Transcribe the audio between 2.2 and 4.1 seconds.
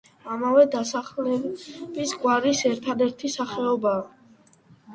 გვარის ერთადერთი სახეობა.